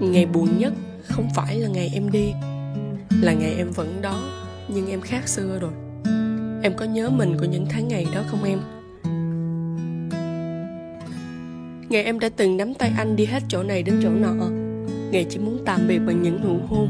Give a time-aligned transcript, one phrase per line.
[0.00, 0.72] ngày buồn nhất
[1.08, 2.32] không phải là ngày em đi
[3.22, 4.22] là ngày em vẫn đó
[4.68, 5.72] nhưng em khác xưa rồi.
[6.62, 8.58] Em có nhớ mình của những tháng ngày đó không em?
[11.88, 14.48] Ngày em đã từng nắm tay anh đi hết chỗ này đến chỗ nọ.
[15.10, 16.88] Ngày chỉ muốn tạm biệt bằng những nụ hôn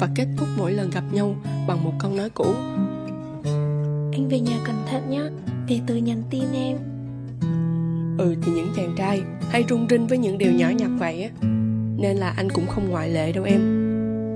[0.00, 1.36] và kết thúc mỗi lần gặp nhau
[1.68, 2.46] bằng một câu nói cũ.
[4.12, 5.22] Anh về nhà cẩn thận nhé
[5.68, 6.76] Về từ nhắn tin em.
[8.18, 11.59] Ừ thì những chàng trai hay rung rinh với những điều nhỏ nhặt vậy á
[12.00, 13.60] nên là anh cũng không ngoại lệ đâu em.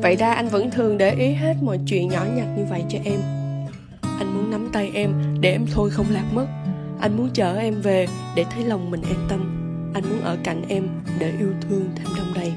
[0.02, 2.98] Vậy ra anh vẫn thường để ý hết mọi chuyện nhỏ nhặt như vậy cho
[3.04, 3.20] em.
[4.18, 6.46] Anh muốn nắm tay em, để em thôi không lạc mất.
[7.00, 8.06] Anh muốn chở em về,
[8.36, 9.60] để thấy lòng mình an tâm.
[9.94, 12.52] Anh muốn ở cạnh em, để yêu thương thêm đông đầy.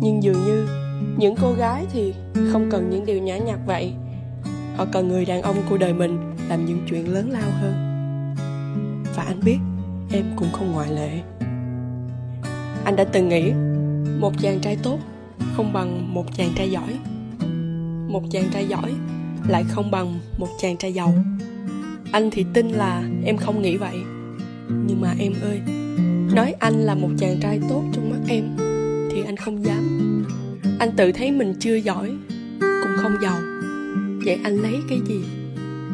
[0.00, 0.68] Nhưng dường như,
[1.16, 2.14] những cô gái thì
[2.52, 3.92] không cần những điều nhỏ nhặt vậy.
[4.76, 7.74] Họ cần người đàn ông của đời mình, làm những chuyện lớn lao hơn.
[9.16, 9.58] Và anh biết,
[10.12, 11.10] em cũng không ngoại lệ.
[12.84, 13.52] Anh đã từng nghĩ
[14.18, 14.98] một chàng trai tốt
[15.56, 16.98] không bằng một chàng trai giỏi.
[18.08, 18.94] Một chàng trai giỏi
[19.48, 21.14] lại không bằng một chàng trai giàu.
[22.12, 23.96] Anh thì tin là em không nghĩ vậy.
[24.68, 25.60] Nhưng mà em ơi,
[26.34, 28.44] nói anh là một chàng trai tốt trong mắt em
[29.10, 30.24] thì anh không dám.
[30.78, 32.12] Anh tự thấy mình chưa giỏi,
[32.60, 33.40] cũng không giàu.
[34.24, 35.20] Vậy anh lấy cái gì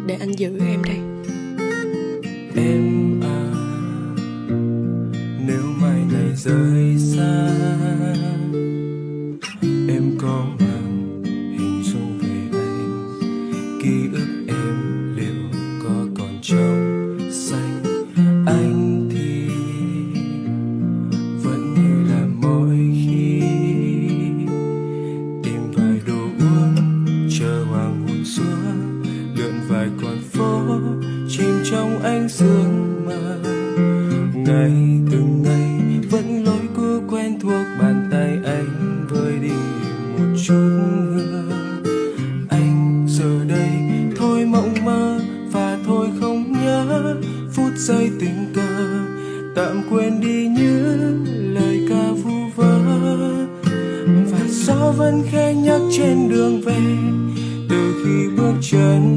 [0.06, 0.98] để anh giữ em đây?
[2.56, 3.40] Em à
[5.46, 6.75] nếu mai này rơi
[13.86, 17.82] ký ức em liệu có còn trong xanh
[18.46, 19.48] anh thì
[21.42, 23.40] vẫn như là mỗi khi
[25.42, 26.74] tìm vài đồ uống
[27.38, 29.02] chờ hoàng hôn xuống
[29.36, 30.80] lượn vài con phố
[31.28, 33.40] chìm trong ánh sương mờ.
[34.34, 34.95] Ngày ngày
[50.16, 52.78] quên đi những lời ca vu vơ.
[54.30, 56.80] Và gió vẫn khẽ nhắc trên đường về,
[57.68, 59.15] từ khi bước chân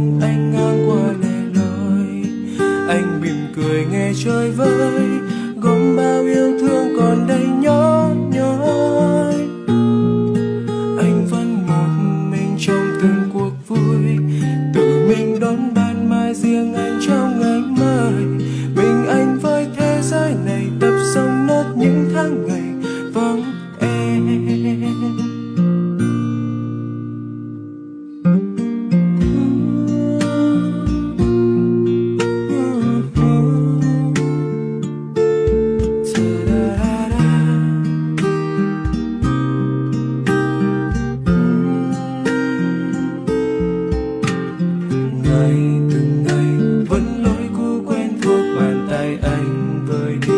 [45.29, 45.55] ngày,
[45.91, 50.33] từng ngày, vẫn lối cũ quen thuộc bàn tay anh vơi đi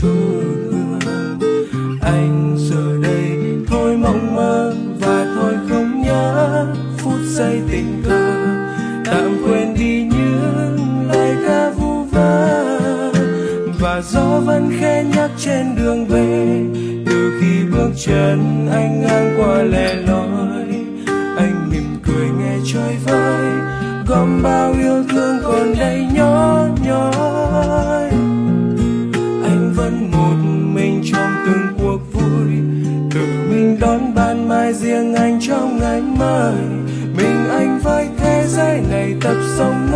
[0.00, 0.08] chút.
[0.70, 6.66] Hương anh giờ đây thôi mộng mơ và thôi không nhớ
[6.98, 8.44] phút giây tình cờ.
[9.04, 12.64] Tạm quên đi những lời ca vu vơ.
[13.80, 16.64] Và gió vẫn khẽ nhắc trên đường về.
[17.06, 20.66] Từ khi bước chân anh ngang qua lẻ loi,
[21.36, 23.52] anh mỉm cười nghe trôi vơi
[24.06, 28.08] gom bao yêu thương còn đây nhỏ nhói.
[29.42, 30.36] Anh vẫn một
[30.74, 32.50] mình trong từng cuộc vui.
[33.14, 36.54] Tự mình đón ban mai riêng anh trong ngày mới
[37.16, 39.88] mình anh với thế giới này tập sống